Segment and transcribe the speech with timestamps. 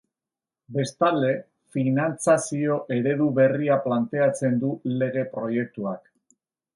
[0.75, 1.33] Bestalde,
[1.75, 4.71] finantzazio eredu berria planteatzen du
[5.03, 6.13] lege-proiektuak.